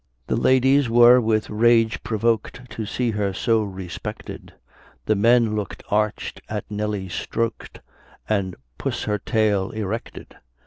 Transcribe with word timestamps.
The 0.25 0.35
ladies 0.35 0.89
were 0.89 1.21
with 1.21 1.47
rage 1.51 2.01
provok'd, 2.01 2.67
To 2.71 2.87
see 2.87 3.11
her 3.11 3.33
so 3.33 3.61
respected; 3.61 4.51
The 5.05 5.13
men 5.13 5.55
look'd 5.55 5.83
arch 5.91 6.33
as 6.49 6.63
Nelly 6.71 7.07
strok'd, 7.07 7.81
And 8.27 8.55
puss 8.79 9.03
her 9.03 9.19
tail 9.19 9.69
erected. 9.69 10.37